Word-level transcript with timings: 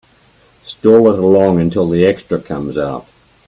Stall 0.65 1.13
it 1.13 1.19
along 1.19 1.59
until 1.61 1.87
the 1.87 2.07
extra 2.07 2.41
comes 2.41 2.75
out. 2.75 3.05